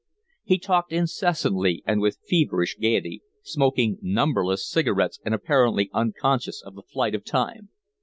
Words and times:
He 0.43 0.57
talked 0.57 0.91
incessantly 0.91 1.83
and 1.85 2.01
with 2.01 2.17
feverish 2.27 2.75
gayety, 2.79 3.21
smoking 3.43 3.99
numberless 4.01 4.67
cigarettes 4.67 5.19
and 5.23 5.35
apparently 5.35 5.91
unconscious 5.93 6.63
of 6.63 6.73
the 6.73 6.81
flight 6.81 7.13
of 7.13 7.23
time. 7.23 7.69